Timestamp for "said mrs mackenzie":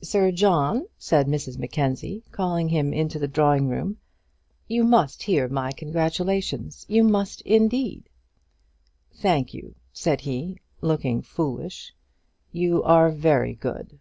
0.96-2.22